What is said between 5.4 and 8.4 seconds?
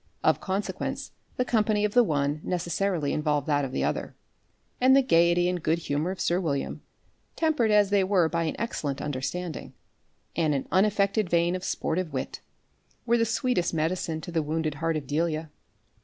and good humour of sir William, tempered as they were